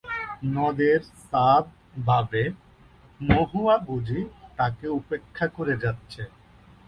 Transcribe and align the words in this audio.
নদের 0.53 0.99
চাঁদ 1.23 1.65
ভাবে 2.05 2.43
মহুয়া 3.19 3.75
বুঝি 3.87 4.21
তাকে 4.57 4.85
উপেক্ষা 4.99 5.45
করে 5.47 5.73
যাচ্ছে। 5.77 6.21